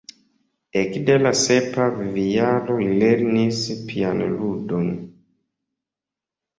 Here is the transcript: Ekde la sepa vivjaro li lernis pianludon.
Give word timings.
Ekde 0.79 1.17
la 1.23 1.33
sepa 1.41 1.85
vivjaro 1.99 2.79
li 2.87 2.89
lernis 3.05 3.63
pianludon. 3.93 4.93